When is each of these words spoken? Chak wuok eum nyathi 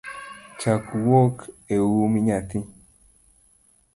Chak 0.59 0.85
wuok 1.05 1.37
eum 1.73 2.13
nyathi 2.25 2.59